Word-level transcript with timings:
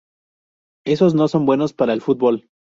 Esos 0.83 1.13
no 1.13 1.27
son 1.27 1.45
buenos 1.45 1.73
para 1.73 1.93
el 1.93 2.01
fútbol. 2.01 2.49